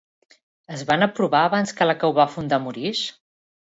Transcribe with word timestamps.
Es 0.77 0.83
van 0.91 1.05
aprovar 1.07 1.43
abans 1.49 1.75
que 1.81 1.87
la 1.91 1.97
que 1.99 2.09
ho 2.09 2.17
va 2.21 2.29
fundar 2.37 2.63
morís? 2.67 3.05